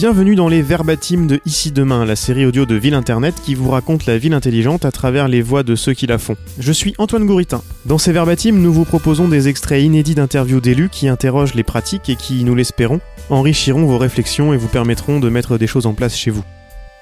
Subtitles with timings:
[0.00, 3.68] Bienvenue dans les Verbatims de Ici Demain, la série audio de Ville Internet qui vous
[3.68, 6.36] raconte la ville intelligente à travers les voix de ceux qui la font.
[6.58, 7.60] Je suis Antoine Gouritin.
[7.84, 12.08] Dans ces Verbatims, nous vous proposons des extraits inédits d'interviews d'élus qui interrogent les pratiques
[12.08, 15.92] et qui, nous l'espérons, enrichiront vos réflexions et vous permettront de mettre des choses en
[15.92, 16.44] place chez vous.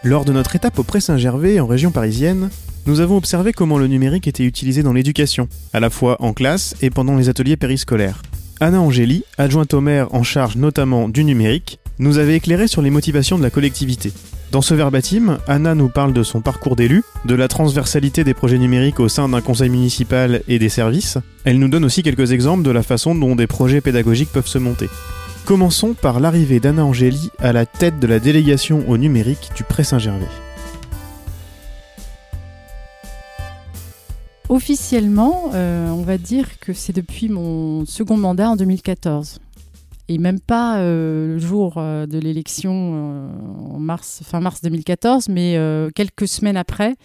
[0.03, 2.51] Lors de notre étape au Pré-Saint-Gervais, en région parisienne,
[2.87, 6.75] nous avons observé comment le numérique était utilisé dans l'éducation, à la fois en classe
[6.83, 8.23] et pendant les ateliers périscolaires.
[8.59, 12.91] Anna Angéli, adjointe au maire en charge notamment du numérique, nous avait éclairé sur les
[12.91, 14.13] motivations de la collectivité.
[14.51, 18.57] Dans ce verbatim, Anna nous parle de son parcours d'élu, de la transversalité des projets
[18.57, 21.19] numériques au sein d'un conseil municipal et des services.
[21.45, 24.59] Elle nous donne aussi quelques exemples de la façon dont des projets pédagogiques peuvent se
[24.59, 24.89] monter.
[25.45, 30.27] Commençons par l'arrivée d'Anna Angéli à la tête de la délégation au numérique du Pré-Saint-Gervais.
[34.49, 39.41] Officiellement, euh, on va dire que c'est depuis mon second mandat en 2014
[40.09, 43.29] et même pas euh, le jour euh, de l'élection euh,
[43.75, 45.59] en mars, fin mars 2014, mais
[45.95, 46.97] quelques semaines après,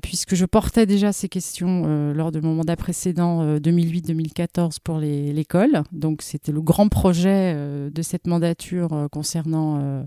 [0.00, 5.82] puisque je portais déjà ces questions lors de mon mandat précédent 2008-2014 pour l'école.
[5.92, 7.54] Donc c'était le grand projet
[7.90, 10.06] de cette mandature concernant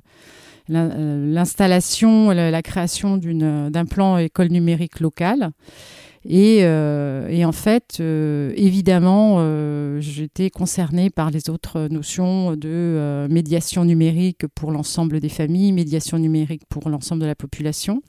[0.70, 5.52] l'installation, la, création d'un plan école numérique locale.
[6.32, 13.28] Et, euh, et en fait, euh, évidemment, euh, j'étais concernée par les autres notions de
[13.32, 18.04] médiation numérique pour l'ensemble des familles, médiation numérique pour l'ensemble de la population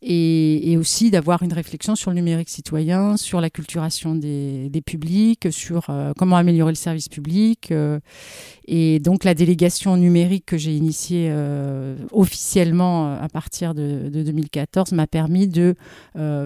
[0.00, 5.86] et, aussi d'avoir une réflexion sur le numérique citoyen, sur la culturation des, publics, sur
[5.88, 7.72] euh, comment améliorer le service public.
[7.72, 7.98] Euh,
[8.68, 15.06] et donc la délégation numérique que j'ai initiée euh, officiellement à partir de, 2014 m'a
[15.06, 15.74] permis de,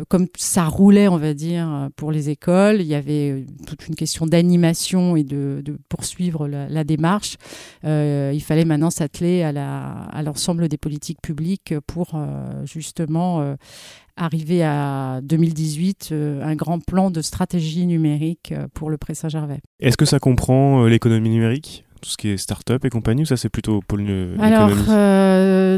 [0.09, 4.27] comme ça roulait, on va dire, pour les écoles, il y avait toute une question
[4.27, 7.37] d'animation et de, poursuivre la, démarche.
[7.83, 12.16] il fallait maintenant s'atteler à l'ensemble des politiques publiques pour
[12.65, 13.56] justement euh,
[14.16, 19.60] arriver à 2018 euh, un grand plan de stratégie numérique euh, pour le Pré-Saint-Gervais.
[19.80, 23.36] Est-ce que ça comprend l'économie numérique tout ce qui est start-up et compagnie, ou ça
[23.36, 24.70] c'est plutôt pour l'économie Alors,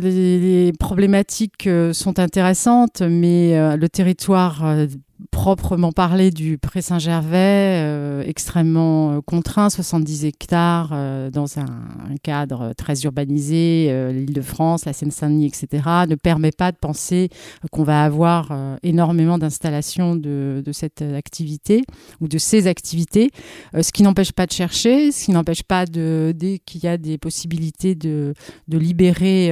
[0.00, 4.64] les, problématiques sont intéressantes, mais le territoire
[5.30, 11.66] proprement parler du Pré-Saint-Gervais, euh, extrêmement euh, contraint, 70 hectares euh, dans un,
[12.22, 17.28] cadre très urbanisé, l'Île-de-France, la Seine-Saint-Denis, etc., ne permet pas de penser
[17.70, 18.52] qu'on va avoir
[18.82, 21.82] énormément d'installations de, cette activité
[22.20, 23.30] ou de ces activités,
[23.78, 26.96] ce qui n'empêche pas de chercher, ce qui n'empêche pas de, dès qu'il y a
[26.96, 28.32] des possibilités de,
[28.68, 29.48] libérer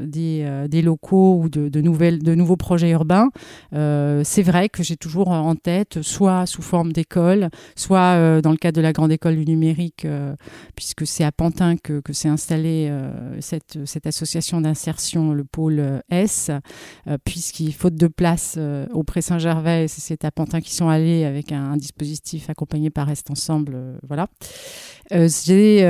[0.00, 3.30] des, des, locaux ou de, nouvelles, de nouveaux projets urbains.
[3.72, 8.56] c'est vrai que j'ai toujours en tête, soit sous forme d'école, soit euh, dans le
[8.56, 10.34] cadre de la grande école du numérique, euh,
[10.74, 16.50] puisque c'est à Pantin que, que s'est installée euh, cette, association d'insertion, le pôle S,
[17.24, 18.58] puisqu'il faute de place
[18.92, 23.98] au Pré-Saint-Gervais, c'est à Pantin qu'ils sont allés avec un, dispositif accompagné par Reste Ensemble.
[24.06, 24.28] voilà.
[25.10, 25.82] j'ai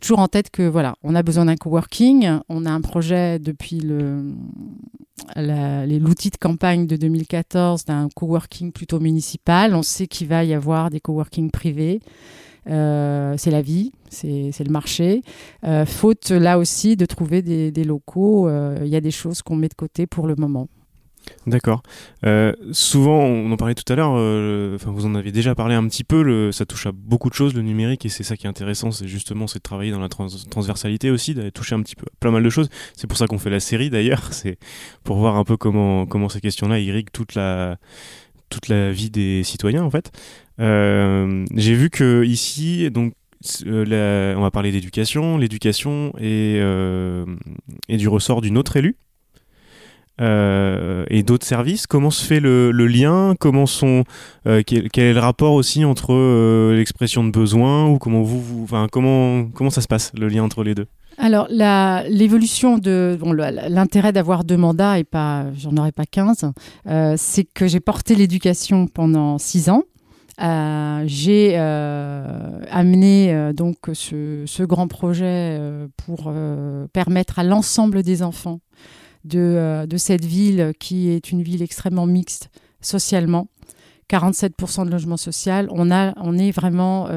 [0.00, 3.80] toujours en tête que voilà, on a besoin d'un coworking, on a un projet depuis
[3.80, 4.32] le
[5.36, 9.74] l'outil de campagne de 2014 d'un coworking plutôt municipal.
[9.74, 12.00] On sait qu'il va y avoir des coworking privés.
[12.68, 15.22] Euh, c'est la vie, c'est le marché.
[15.64, 19.56] Euh, faute là aussi de trouver des, locaux, euh, il y a des choses qu'on
[19.56, 20.68] met de côté pour le moment.
[21.46, 21.82] D'accord.
[22.26, 25.74] Euh, souvent, on en parlait tout à l'heure, euh, enfin vous en avez déjà parlé
[25.74, 28.36] un petit peu, le, ça touche à beaucoup de choses le numérique et c'est ça
[28.36, 31.82] qui est intéressant, c'est justement c'est de travailler dans la transversalité aussi, d'aller toucher un
[31.82, 32.68] petit peu plein mal de choses.
[32.96, 34.58] C'est pour ça qu'on fait la série d'ailleurs, c'est
[35.04, 37.78] pour voir un peu comment comment ces questions-là irriguent toute la
[38.50, 40.10] toute la vie des citoyens en fait.
[40.60, 43.14] Euh, j'ai vu que ici donc
[43.64, 46.60] on va parler d'éducation, l'éducation est,
[47.88, 48.96] est du ressort d'une autre élue
[50.20, 51.86] euh, et d'autres services.
[51.86, 53.34] Comment se fait le, lien?
[53.38, 54.02] Comment sont
[54.46, 58.64] euh, quel, est le rapport aussi entre euh, l'expression de besoin ou comment vous, vous
[58.64, 60.86] enfin, comment comment ça se passe le lien entre les deux?
[61.18, 63.18] Alors, l'évolution de
[63.68, 66.52] l'intérêt d'avoir deux mandats et pas, j'en aurais pas 15,
[67.16, 69.82] c'est que j'ai porté l'éducation pendant six ans.
[70.38, 71.56] j'ai
[72.70, 75.60] amené donc ce, grand projet
[76.06, 76.32] pour
[76.92, 78.60] permettre à l'ensemble des enfants
[79.24, 82.50] de, euh, de cette ville qui est une ville extrêmement mixte
[82.80, 83.48] socialement,
[84.10, 85.68] 47% de logement social.
[85.70, 87.08] On, on est vraiment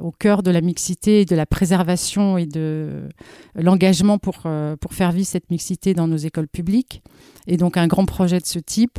[0.00, 3.08] au cœur de la mixité, de la préservation et de
[3.54, 4.44] l'engagement pour,
[4.80, 7.02] pour faire vivre cette mixité dans nos écoles publiques.
[7.46, 8.98] Et donc un grand projet de ce type,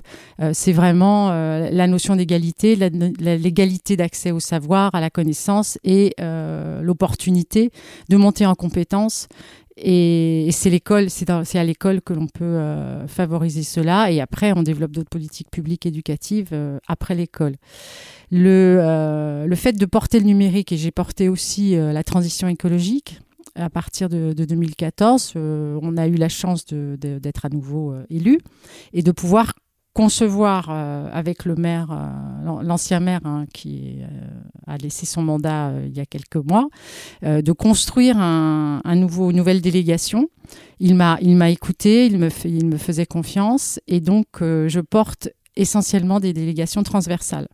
[0.54, 7.72] c'est vraiment la notion d'égalité, l'égalité d'accès au savoir, à la connaissance et l'opportunité
[8.10, 9.28] de monter en compétences
[9.82, 14.12] et, c'est l'école, c'est à l'école que l'on peut euh, favoriser cela.
[14.12, 17.56] Et après, on développe d'autres politiques publiques éducatives euh, après l'école.
[18.32, 23.20] Le, euh, le fait de porter le numérique, et j'ai porté aussi la transition écologique
[23.56, 28.40] à partir de, 2014, on a eu la chance d'être à nouveau élu
[28.94, 29.54] et de pouvoir
[30.00, 34.06] concevoir euh, avec le maire, euh, l'ancien maire hein, qui euh,
[34.66, 36.70] a laissé son mandat il y a quelques mois,
[37.22, 40.30] de construire un, nouveau, une nouvelle délégation.
[40.80, 45.28] Il m'a, il m'a écouté, il me, il me faisait confiance et donc je porte
[45.58, 47.50] essentiellement des délégations transversales.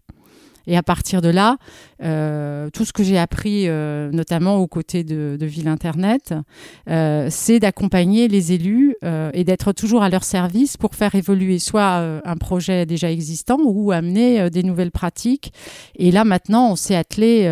[0.68, 1.58] Et à partir de là,
[2.04, 6.34] euh, tout ce que j'ai appris, euh, notamment aux côtés de, Ville Internet,
[6.90, 8.96] euh, c'est d'accompagner les élus
[9.34, 13.92] et d'être toujours à leur service pour faire évoluer soit un projet déjà existant ou
[13.92, 15.54] amener des nouvelles pratiques.
[15.96, 17.48] Et là, maintenant, on s'est attelé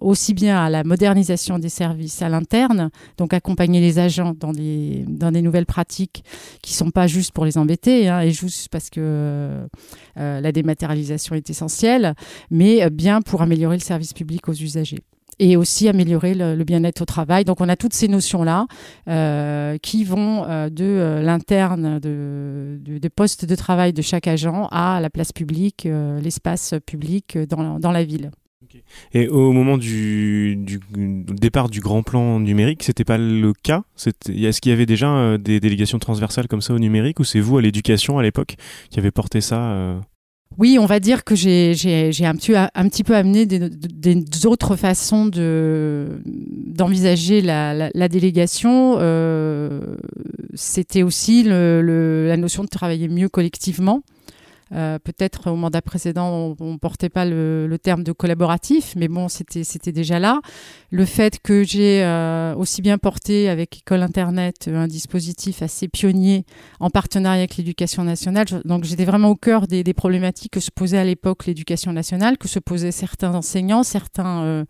[0.00, 5.04] aussi bien à la modernisation des services à l'interne, donc accompagner les agents dans des,
[5.06, 6.24] dans des nouvelles pratiques
[6.62, 9.68] qui sont pas juste pour les embêter, hein, et juste parce que
[10.16, 12.14] la dématérialisation est essentielle,
[12.50, 15.02] mais bien pour améliorer le service public aux usagers
[15.38, 17.44] et aussi améliorer le, bien-être au travail.
[17.44, 18.66] Donc on a toutes ces notions-là
[19.08, 24.68] euh, qui vont euh, de euh, l'interne de, des postes de travail de chaque agent
[24.70, 25.88] à la place publique,
[26.22, 28.30] l'espace public dans, dans, la ville.
[29.12, 30.58] Et au moment du,
[30.96, 33.82] départ du grand plan numérique, c'était pas le cas?
[33.96, 37.58] Est-ce qu'il y avait déjà des délégations transversales comme ça au numérique ou c'est vous
[37.58, 38.56] à l'éducation à l'époque
[38.90, 40.00] qui avez porté ça
[40.58, 41.72] oui, on va dire que j'ai
[42.22, 45.26] un, petit, peu amené des, autres façons
[46.66, 48.96] d'envisager la, la, délégation.
[48.98, 49.96] Euh,
[50.54, 54.02] C'était aussi le, le, la notion de travailler mieux collectivement.
[54.72, 59.28] Euh, peut-être au mandat précédent, on ne portait pas le, terme de collaboratif, mais bon,
[59.28, 60.40] c'était déjà là.
[60.90, 66.44] Le fait que j'ai euh, aussi bien porté avec École Internet un dispositif assez pionnier
[66.80, 70.98] en partenariat avec l'éducation nationale, donc j'étais vraiment au cœur des, problématiques que se posait
[70.98, 74.64] à l'époque l'éducation nationale, que se posaient certains enseignants, certains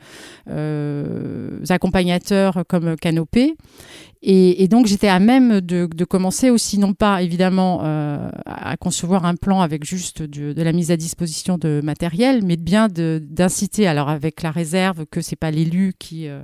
[0.48, 3.56] euh, accompagnateurs comme Canopé.
[4.28, 9.36] Et, donc j'étais à même de, commencer aussi, non pas évidemment euh, à concevoir un
[9.36, 14.42] plan avec juste de, la mise à disposition de matériel, mais bien d'inciter, alors avec
[14.42, 16.42] la réserve que c'est pas l'élu qui, euh,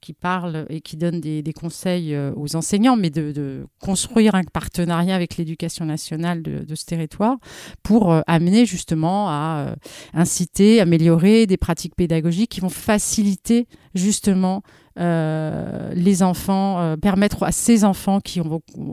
[0.00, 5.14] qui parle et qui donne des, conseils euh, aux enseignants, mais de, construire un partenariat
[5.14, 7.36] avec l'éducation nationale de, ce territoire
[7.82, 9.74] pour amener justement à
[10.14, 17.52] inciter, améliorer des pratiques pédagogiques qui vont faciliter justement euh, les enfants, euh, permettre à
[17.52, 18.40] ces enfants qui,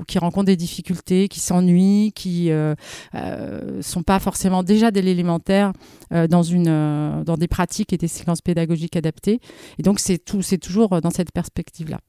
[0.07, 2.75] qui rencontrent des difficultés, qui s'ennuient, qui euh,
[3.81, 5.73] sont pas forcément déjà dès l'élémentaire
[6.29, 9.39] dans, une, dans des pratiques et des séquences pédagogiques adaptées.
[9.77, 10.17] Et donc c'est
[10.59, 11.99] toujours dans cette perspective-là.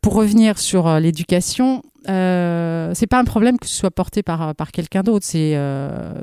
[0.00, 4.72] pour revenir sur l'éducation, euh, c'est pas un problème que ce soit porté par, par
[4.72, 5.26] quelqu'un d'autre.
[5.26, 5.58] C'est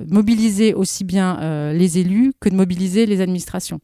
[0.10, 3.80] mobiliser aussi bien les élus que de mobiliser les administrations.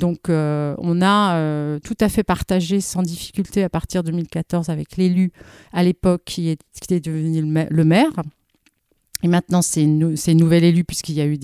[0.00, 4.70] Donc euh, on a euh, tout à fait partagé sans difficulté à partir de 2014
[4.70, 5.30] avec l'élu
[5.72, 6.58] à l'époque qui, est,
[6.90, 8.10] devenu le maire.
[9.22, 11.38] Et maintenant, c'est une, une, nouvelle élue puisqu'il y a eu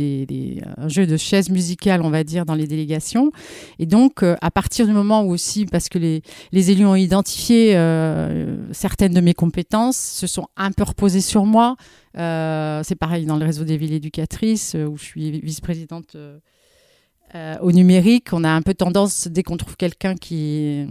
[0.79, 3.31] un jeu de chaises musicales, on va dire, dans les délégations.
[3.79, 6.23] Et donc, euh, à partir du moment où aussi, parce que les,
[6.71, 7.73] élus ont identifié
[8.73, 11.77] certaines de mes compétences, se sont un peu reposés sur moi.
[12.15, 16.17] c'est pareil dans le réseau des villes éducatrices, où je suis vice-présidente
[17.35, 20.87] euh, au numérique, on a un peu tendance, dès qu'on trouve quelqu'un qui,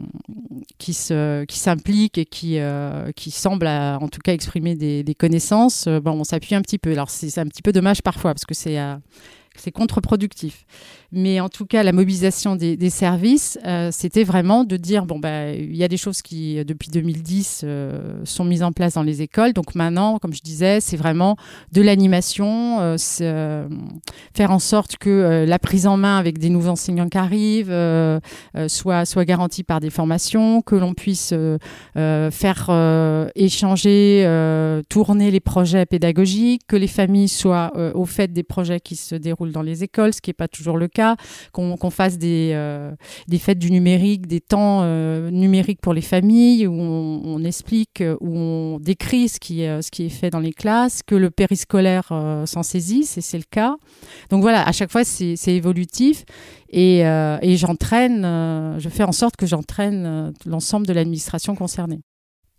[0.77, 5.15] qui, se, qui s'implique et qui, euh, qui semble, en tout cas, exprimer des, des
[5.15, 6.91] connaissances, euh, bon, on s'appuie un petit peu.
[6.91, 8.77] Alors, c'est, un petit peu dommage parfois, parce que c'est,
[9.57, 10.65] c'est contre-productif.
[11.11, 15.51] Mais en tout cas, la mobilisation des, services, euh, c'était vraiment de dire bon, bah,
[15.51, 19.21] il y a des choses qui, depuis 2010, euh, sont mises en place dans les
[19.21, 19.53] écoles.
[19.53, 21.37] Donc maintenant, comme je disais, c'est vraiment
[21.71, 23.67] de l'animation, euh,
[24.33, 27.73] faire en sorte que la prise en main avec des nouveaux enseignants qui arrivent
[28.67, 31.33] soit garantie par des formations, que l'on puisse
[31.95, 38.97] faire échanger, tourner les projets pédagogiques, que les familles soient au fait des projets qui
[38.97, 41.15] se déroulent dans les écoles, ce qui n'est pas toujours le cas,
[41.51, 42.91] qu'on fasse des, euh,
[43.27, 48.37] des fêtes du numérique, des temps euh, numériques pour les familles, où on, explique, où
[48.37, 52.09] on décrit ce qui, ce qui est fait dans les classes, que le périscolaire
[52.45, 53.75] s'en saisisse, et c'est le cas.
[54.29, 56.25] Donc voilà, à chaque fois, c'est évolutif.
[56.69, 58.23] Et, et j'entraîne,
[58.79, 62.01] je fais en sorte que j'entraîne l'ensemble de l'administration concernée.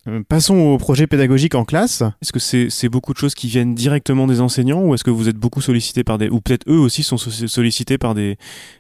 [0.09, 2.03] Euh, passons au projet pédagogique en classe.
[2.23, 5.29] Est-ce que c'est beaucoup de choses qui viennent directement des enseignants ou est-ce que vous
[5.29, 6.29] êtes beaucoup sollicité par des...
[6.29, 8.39] ou peut-être eux aussi sont sollicités par des,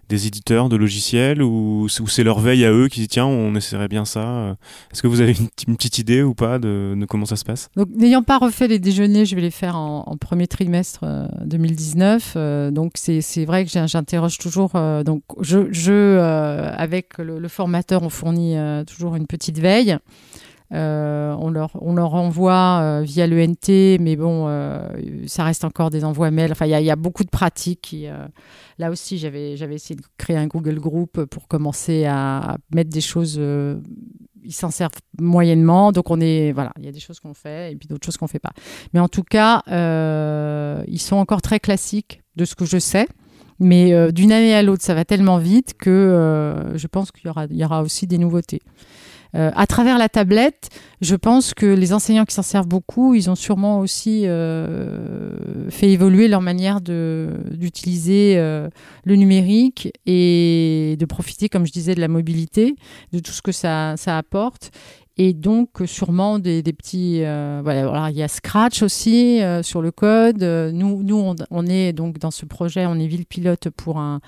[0.09, 3.88] des éditeurs de logiciels ou, c'est leur veille à eux qui disent tiens on essaierait
[3.88, 4.56] bien ça.
[4.92, 5.35] Est-ce que vous avez
[5.66, 7.68] une, petite idée ou pas de, comment ça se passe?
[7.76, 11.04] Donc n'ayant pas refait les déjeuners, je vais les faire en, premier trimestre
[11.45, 12.35] 2019.
[12.37, 14.73] Euh, euh, donc c'est vrai que j'interroge toujours.
[15.04, 18.56] donc je, je avec le, le, formateur on fournit
[18.87, 19.99] toujours une petite veille.
[20.73, 24.88] Euh, on, leur, on leur envoie euh, via l'ENT, mais bon, euh,
[25.26, 26.52] ça reste encore des envois mails.
[26.52, 27.96] Enfin, il y, a beaucoup de pratiques.
[28.78, 33.40] Là aussi, j'avais essayé de créer un Google Group pour commencer à, mettre des choses.
[34.42, 37.73] ils s'en servent moyennement, donc on est voilà, il y a des choses qu'on fait
[37.73, 38.52] et puis d'autres choses qu'on fait pas.
[38.92, 43.06] Mais en tout cas, ils sont encore très classiques de ce que je sais.
[43.58, 47.64] Mais d'une année à l'autre, ça va tellement vite que je pense qu'il y y
[47.64, 48.61] aura aussi des nouveautés.
[49.37, 50.71] Euh, à travers la tablette,
[51.02, 55.90] je pense que les enseignants qui s'en servent beaucoup, ils ont sûrement aussi euh, fait
[55.90, 58.69] évoluer leur manière d'utiliser euh,
[59.05, 62.76] le numérique et de profiter, comme je disais, de la mobilité,
[63.12, 64.71] de tout ce que ça, apporte.
[65.19, 67.21] Et donc, sûrement des, petits.
[67.21, 70.43] voilà, il y a Scratch aussi sur le code.
[70.43, 74.21] Nous, nous on, on, est donc dans ce projet, on est ville pilote pour un,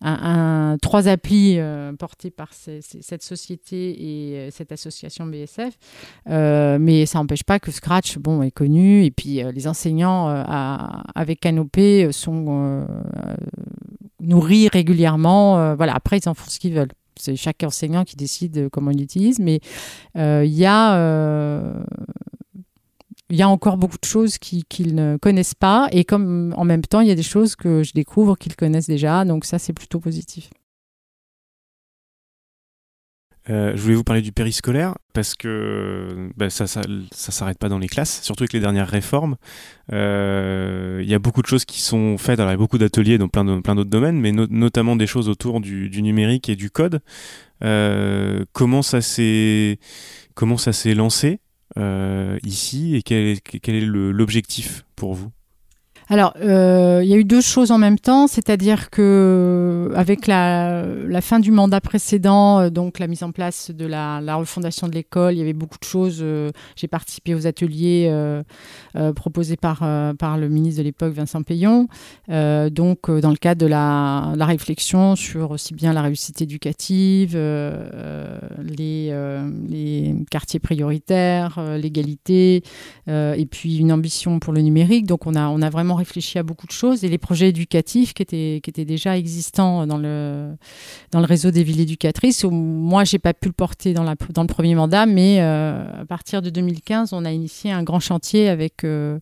[0.00, 5.74] un, trois applis euh, portés par cette société et euh, cette association BSF.
[6.28, 9.04] Euh, mais ça n'empêche pas que Scratch bon, est connu.
[9.04, 12.86] Et puis les enseignants avec Canopé sont
[14.20, 15.74] nourris régulièrement.
[15.74, 16.88] voilà, après, ils en font ce qu'ils veulent
[17.20, 19.58] c'est chaque enseignant qui décide comment il l'utilise, mais
[20.14, 21.74] il y a
[23.30, 26.82] il y a encore beaucoup de choses qu'ils ne connaissent pas et comme en même
[26.82, 29.72] temps il y a des choses que je découvre qu'ils connaissent déjà donc ça c'est
[29.72, 30.50] plutôt positif.
[33.50, 36.82] Euh, je voulais vous parler du périscolaire parce que bah, ça, ça,
[37.12, 39.36] s'arrête pas dans les classes, surtout avec les dernières réformes.
[39.92, 42.38] Euh, il y a beaucoup de choses qui sont faites.
[42.40, 45.06] Alors il y a beaucoup d'ateliers dans plein, de, plein d'autres domaines, mais notamment des
[45.06, 47.00] choses autour du, numérique et du code.
[47.64, 49.78] Euh, comment ça s'est
[50.34, 51.40] comment ça s'est lancé?
[51.76, 55.30] Ici et quel est, quel est l'objectif pour vous?
[56.10, 60.86] Alors, euh, il y a eu deux choses en même temps, c'est-à-dire que avec la,
[61.20, 65.34] fin du mandat précédent, euh, donc la mise en place de la, refondation de l'école,
[65.34, 66.20] il y avait beaucoup de choses.
[66.22, 68.42] Euh, j'ai participé aux ateliers euh,
[68.96, 71.88] euh proposés par, le ministre de l'époque, Vincent Payon,
[72.28, 79.12] donc dans le cadre de la, réflexion sur aussi bien la réussite éducative, les,
[79.68, 82.62] les, quartiers prioritaires, l'égalité,
[83.08, 85.06] et puis une ambition pour le numérique.
[85.06, 88.14] Donc on a, on a vraiment réfléchi à beaucoup de choses et les projets éducatifs
[88.14, 90.54] qui étaient, qui étaient déjà existants dans le,
[91.10, 92.44] dans le réseau des villes éducatrices.
[92.44, 96.04] Moi, j'ai pas pu le porter dans, la, dans le premier mandat, mais euh, à
[96.04, 99.18] partir de 2015, on a initié un grand chantier avec euh,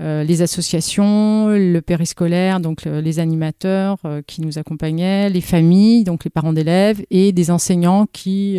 [0.00, 6.30] euh, les associations, le périscolaire, donc les animateurs qui nous accompagnaient, les familles, donc les
[6.30, 8.58] parents d'élèves et des enseignants qui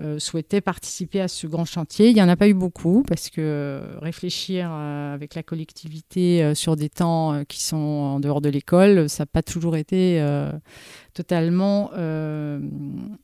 [0.00, 2.08] euh, souhaitaient participer à ce grand chantier.
[2.08, 6.54] Il n'y en a pas eu beaucoup parce que euh, réfléchir euh, avec la collectivité
[6.54, 10.24] sur des temps qui sont en dehors de l'école, ça n'a pas toujours été
[11.14, 11.90] totalement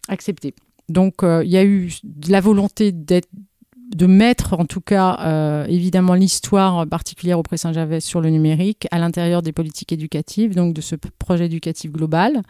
[0.09, 0.55] accepté.
[0.89, 3.29] Donc il y a eu de la volonté d'être
[3.95, 8.99] de mettre en tout cas euh, évidemment l'histoire particulière au Pré-Saint-Gervais sur le numérique à
[8.99, 12.43] l'intérieur des politiques éducatives, donc de ce projet éducatif global.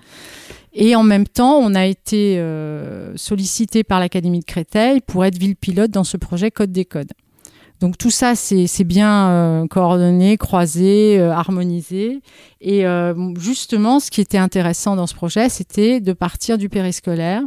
[0.73, 5.39] Et en même temps, on a été euh, sollicité par l'Académie de Créteil pour être
[5.39, 7.13] ville pilote dans ce projet Code des codes.
[7.81, 12.23] Donc tout ça, c'est bien euh, coordonné, croisé, harmonisé.
[12.63, 12.85] Et
[13.37, 17.43] justement, ce qui était intéressant dans ce projet, c'était de partir du périscolaire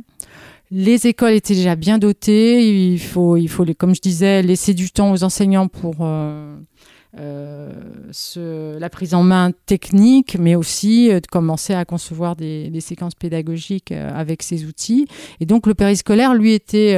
[0.72, 2.92] les écoles étaient déjà bien dotées.
[2.92, 6.58] Il faut, il faut comme je disais, laisser du temps aux enseignants pour euh,
[7.20, 13.16] euh, la prise en main technique, mais aussi euh, de commencer à concevoir des, séquences
[13.16, 15.08] pédagogiques avec ces outils.
[15.40, 16.98] Et donc le périscolaire, lui, était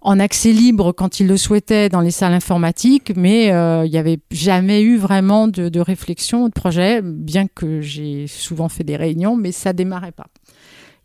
[0.00, 4.20] en accès libre quand il le souhaitait dans les salles informatiques, mais il n'y avait
[4.30, 9.36] jamais eu vraiment de, de réflexion, de projet, bien que j'ai souvent fait des réunions,
[9.36, 10.26] mais ça démarrait pas.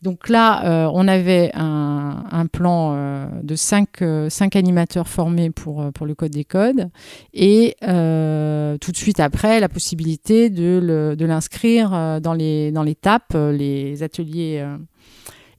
[0.01, 6.31] Donc là, on avait un, plan de cinq, cinq, animateurs formés pour, pour le code
[6.31, 6.89] des codes.
[7.34, 14.01] Et tout de suite après, la possibilité de l'inscrire dans les, dans les TAP, les
[14.03, 14.65] ateliers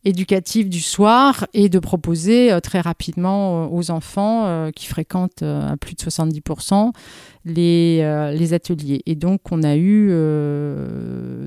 [0.05, 5.43] éducatif du soir et de proposer euh, très rapidement euh, aux enfants euh, qui fréquentent
[5.43, 6.93] à plus de 70%
[7.45, 9.03] les, les ateliers.
[9.07, 10.09] Et donc, on a eu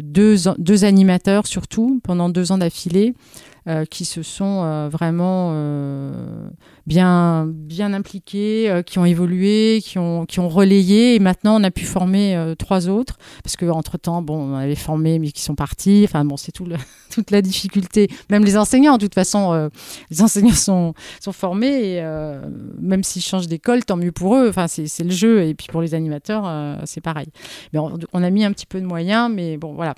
[0.01, 3.13] deux, deux animateurs surtout pendant deux ans d'affilée
[3.67, 6.47] euh, qui se sont euh, vraiment euh,
[6.85, 11.15] bien, bien impliqués, qui ont évolué, qui ont, qui ont relayé.
[11.15, 15.31] Et maintenant, on a pu former trois autres, parce qu'entre-temps, bon, on avait formé, mais
[15.31, 16.03] qui sont partis.
[16.07, 16.67] Enfin, bon, c'est tout
[17.09, 18.07] toute la difficulté.
[18.29, 19.69] Même les enseignants, de toute façon,
[20.11, 22.01] les enseignants sont, sont formés,
[22.79, 24.47] même s'ils changent d'école, tant mieux pour eux.
[24.49, 25.43] Enfin, c'est le jeu.
[25.43, 26.49] Et puis pour les animateurs,
[26.85, 27.27] c'est pareil.
[27.73, 29.95] Mais on, a mis un petit peu de moyens, mais bon, voilà.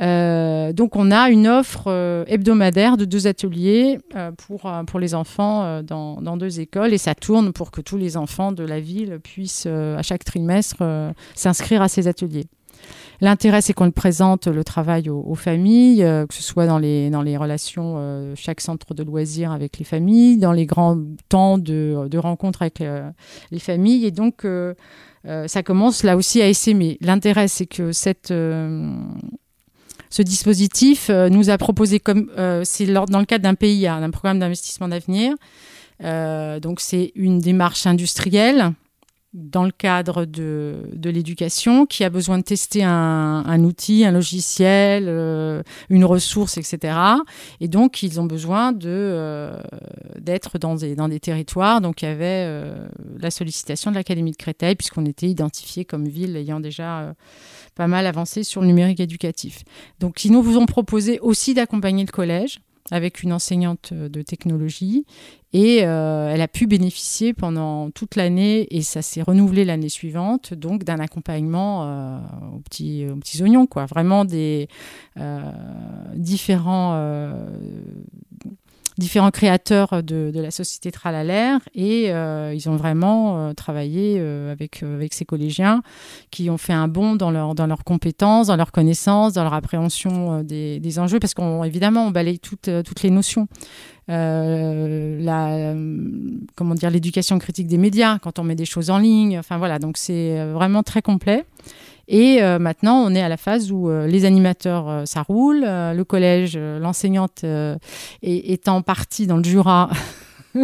[0.00, 5.14] Euh, donc on a une offre euh, hebdomadaire de deux ateliers euh, pour, pour les
[5.14, 8.78] enfants dans, dans, deux écoles et ça tourne pour que tous les enfants de la
[8.78, 10.82] ville puissent à chaque trimestre
[11.34, 12.46] s'inscrire à ces ateliers.
[13.20, 17.36] L'intérêt, c'est qu'on présente le travail aux, familles, que ce soit dans les, dans les
[17.36, 20.98] relations, chaque centre de loisirs avec les familles, dans les grands
[21.28, 22.82] temps de, rencontres avec
[23.50, 24.06] les familles.
[24.06, 24.46] Et donc,
[25.24, 26.96] ça commence là aussi à essaimer.
[27.02, 28.32] L'intérêt, c'est que cette
[30.10, 34.10] ce dispositif euh, nous a proposé, comme euh, c'est dans le cadre d'un PIA, d'un
[34.10, 35.34] programme d'investissement d'avenir.
[36.02, 38.72] Euh, donc c'est une démarche industrielle
[39.32, 44.10] dans le cadre de, de l'éducation qui a besoin de tester un, un outil, un
[44.10, 45.08] logiciel,
[45.88, 46.96] une ressource, etc.
[47.60, 49.52] Et donc, ils ont besoin de,
[50.18, 51.80] d'être dans des, dans des territoires.
[51.80, 52.62] Donc, il y avait
[53.18, 57.14] la sollicitation de l'Académie de Créteil, puisqu'on était identifié comme ville ayant déjà
[57.76, 59.62] pas mal avancé sur le numérique éducatif.
[60.00, 62.60] Donc, ils nous ont proposé aussi d'accompagner le collège
[62.90, 65.04] avec une enseignante de technologie.
[65.52, 70.54] Et euh, elle a pu bénéficier pendant toute l'année et ça s'est renouvelé l'année suivante
[70.54, 72.18] donc d'un accompagnement euh,
[72.54, 73.86] aux, petits, aux petits oignons quoi.
[73.86, 74.68] Vraiment des
[75.18, 75.40] euh,
[76.14, 76.94] différents
[78.98, 84.82] différents créateurs de, la société Tralalaire et euh, ils ont vraiment euh, travaillé euh, avec,
[84.82, 85.82] avec ces collégiens
[86.30, 89.54] qui ont fait un bond dans, leur, dans leurs compétences, dans leurs connaissances, dans leur
[89.54, 93.48] appréhension des, enjeux parce qu'évidemment on, balaye toutes, toutes les notions.
[94.08, 95.74] la,
[96.56, 99.38] comment dire, l'éducation critique des médias, quand on met des choses en ligne.
[99.38, 101.44] Enfin voilà, donc c'est vraiment très complet.
[102.12, 105.60] Et euh, maintenant, on est à la phase où euh, les animateurs, euh, ça roule.
[105.60, 107.44] le collège, l'enseignante
[108.22, 109.88] est, en partie dans le Jura.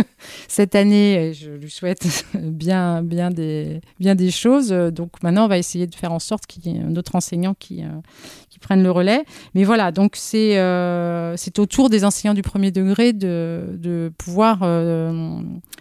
[0.49, 4.71] cette année, je lui souhaite bien, bien, des, bien des choses.
[4.71, 7.85] Donc maintenant, on va essayer de faire en sorte qu'il y ait d'autres enseignants qui,
[8.51, 9.23] qui prennent le relais.
[9.55, 10.57] Mais voilà, donc c'est
[11.37, 14.67] c'est au tour des enseignants du premier degré de, de pouvoir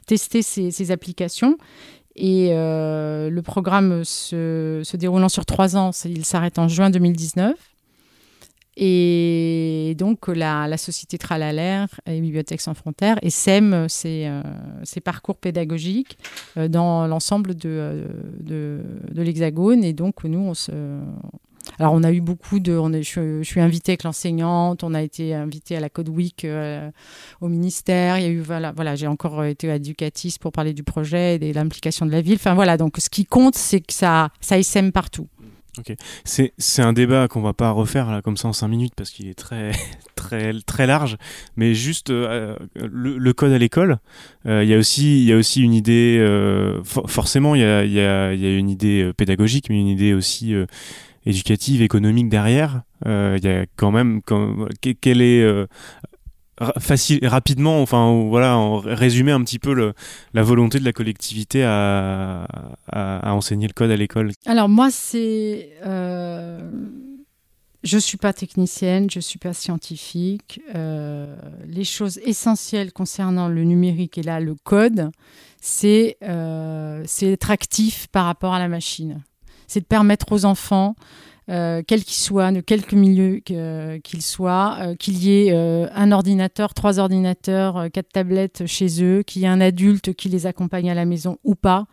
[0.06, 1.58] tester ces applications
[2.16, 7.54] et euh, le programme se, se, déroulant sur trois ans, il s'arrête en juin 2019.
[8.78, 14.42] Et donc, la, la Société Tralalaire et Bibliothèques sans frontières sème ses, euh,
[15.04, 16.18] parcours pédagogiques
[16.58, 18.06] euh, dans l'ensemble de,
[18.42, 19.84] de, de l'Hexagone.
[19.84, 20.72] Et donc, nous, on se,
[21.80, 22.80] alors, on a eu beaucoup de.
[23.02, 26.90] Je, suis invitée avec l'enseignante, on a été invité à la Code Week euh,
[27.42, 28.18] au ministère.
[28.18, 31.40] Il y a eu, voilà, voilà j'ai encore été éducatiste pour parler du projet et
[31.40, 32.36] de l'implication de la ville.
[32.36, 35.28] Enfin, voilà, donc ce qui compte, c'est que ça, ça sème partout.
[35.78, 39.28] Ok, c'est un débat qu'on va pas refaire comme ça en cinq minutes parce qu'il
[39.28, 39.72] est très
[40.16, 41.18] très très large,
[41.58, 43.98] mais juste euh, le, code à l'école,
[44.46, 46.26] euh, il y a aussi y a aussi une idée
[46.86, 50.56] forcément il y, a, y a une idée pédagogique mais une idée aussi
[51.26, 52.84] éducative, économique derrière.
[53.06, 54.68] Euh, il y a quand même, quand,
[55.02, 55.66] quelle est euh,
[56.80, 59.94] facile, rapidement, enfin voilà, en résumé un petit peu
[60.34, 62.48] la volonté de la collectivité à,
[62.92, 64.32] à, enseigner le code à l'école?
[64.46, 66.62] Alors moi, c'est euh,
[67.84, 70.62] je suis pas technicienne, je suis pas scientifique.
[70.76, 71.36] Euh,
[71.68, 75.12] les choses essentielles concernant le numérique et là le code,
[75.60, 76.18] c'est
[77.06, 79.22] c'est être actif par rapport à la machine
[79.68, 80.96] c'est de permettre aux enfants,
[81.50, 86.12] euh, quels qu'ils soient, de quelque milieu qu'ils soient, euh, qu'il y ait euh, un
[86.12, 90.90] ordinateur, trois ordinateurs, quatre tablettes chez eux, qu'il y ait un adulte qui les accompagne
[90.90, 91.86] à la maison ou pas,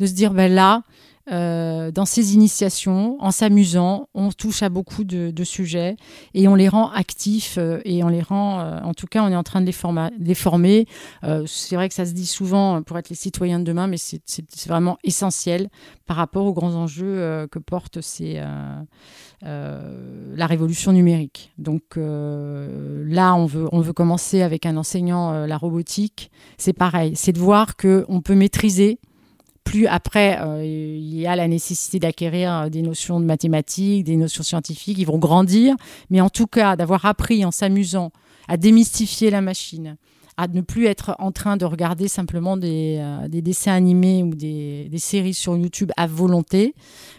[0.00, 0.82] de se dire, ben là,
[1.30, 5.96] euh, dans ces initiations, en s'amusant, on touche à beaucoup de, sujets
[6.34, 9.28] et on les rend actifs euh, et on les rend, euh, en tout cas, on
[9.28, 9.74] est en train de les,
[10.18, 10.86] les former.
[11.46, 14.68] c'est vrai que ça se dit souvent pour être les citoyens de demain, mais c'est
[14.68, 15.68] vraiment essentiel
[16.06, 18.42] par rapport aux grands enjeux que porte ces,
[19.42, 21.52] la révolution numérique.
[21.58, 26.30] Donc là, on veut, on veut commencer avec un enseignant la robotique.
[26.58, 28.98] C'est pareil, c'est de voir qu'on peut maîtriser
[29.66, 34.16] plus après, euh, il y a la nécessité d'acquérir euh, des notions de mathématiques, des
[34.16, 35.74] notions scientifiques, ils vont grandir,
[36.08, 38.12] mais en tout cas, d'avoir appris en s'amusant
[38.46, 39.96] à démystifier la machine,
[40.36, 44.88] à ne plus être en train de regarder simplement des, euh, dessins animés ou des,
[44.98, 46.74] séries sur YouTube à volonté,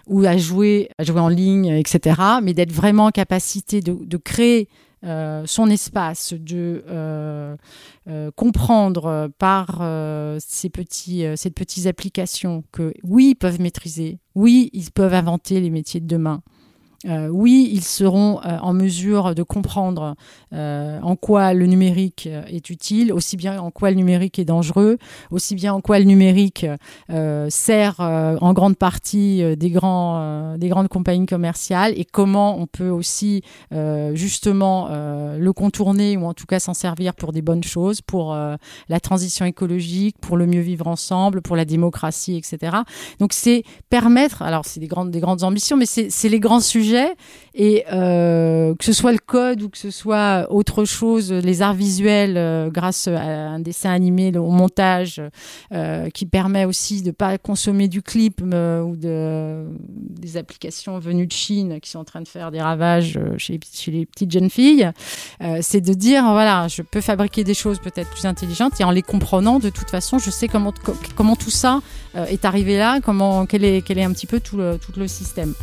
[0.08, 4.18] ou à jouer, à jouer en ligne, etc., mais d'être vraiment en capacité de, de
[4.18, 4.70] créer
[5.04, 7.56] euh, son espace, de euh,
[8.10, 9.82] euh, comprendre par
[10.40, 16.08] ces, petites applications que oui, ils peuvent maîtriser, oui, ils peuvent inventer les métiers de
[16.08, 16.42] demain,
[17.06, 20.16] euh, oui, ils seront euh, en mesure de comprendre
[20.54, 24.98] euh, en quoi le numérique est utile, aussi bien en quoi le numérique est dangereux,
[25.30, 26.66] aussi bien en quoi le numérique
[27.50, 35.52] sert en grande partie des, grandes compagnies commerciales et comment on peut aussi justement le
[35.54, 40.18] contourner ou en tout cas s'en servir pour des bonnes choses, pour la transition écologique,
[40.20, 42.78] pour le mieux vivre ensemble, pour la démocratie, etc.
[43.20, 46.87] Donc c'est permettre, alors c'est des grandes, des grandes ambitions, mais c'est les grands sujets
[47.60, 51.74] et euh, que ce soit le code ou que ce soit autre chose, les arts
[51.74, 55.20] visuels euh, grâce à un dessin animé au montage
[55.74, 61.32] euh, qui permet aussi de pas consommer du clip ou de, des applications venues de
[61.32, 64.92] Chine qui sont en train de faire des ravages chez, les petites jeunes filles,
[65.62, 69.02] c'est de dire voilà, je peux fabriquer des choses peut-être plus intelligentes et en les
[69.02, 71.82] comprenant, de toute façon, je sais comment, tout ça
[72.16, 75.54] est arrivé là, comment, quel, est, un petit peu tout le système.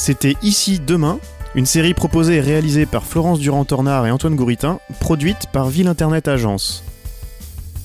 [0.00, 1.20] C'était Ici Demain,
[1.54, 6.26] une série proposée et réalisée par Florence Durand-Tornard et Antoine Gouritin, produite par Ville Internet
[6.26, 6.82] Agence.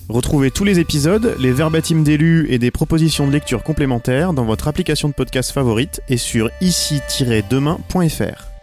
[0.08, 4.70] Retrouvez tous les épisodes, les verbatims d'élus et des propositions de lecture complémentaires dans votre
[4.70, 8.55] application de podcast favorite et sur ici-demain.fr.